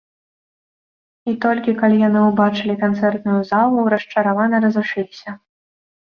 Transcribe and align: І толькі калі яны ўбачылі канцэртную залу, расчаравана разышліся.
І 1.31 1.33
толькі 1.43 1.75
калі 1.81 1.97
яны 2.07 2.19
ўбачылі 2.29 2.75
канцэртную 2.83 3.35
залу, 3.51 3.83
расчаравана 3.95 4.63
разышліся. 4.65 5.29